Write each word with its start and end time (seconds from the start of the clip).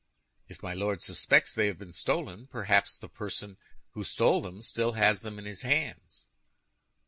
"If 0.47 0.63
my 0.63 0.73
Lord 0.73 1.03
suspects 1.03 1.53
they 1.53 1.67
have 1.67 1.77
been 1.77 1.93
stolen, 1.93 2.47
perhaps 2.47 2.97
the 2.97 3.07
person 3.07 3.57
who 3.91 4.03
stole 4.03 4.41
them 4.41 4.63
still 4.63 4.93
has 4.93 5.21
them 5.21 5.37
in 5.37 5.45
his 5.45 5.61
hands." 5.61 6.27